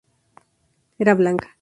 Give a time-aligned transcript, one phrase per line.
[0.97, 1.49] Era blanca.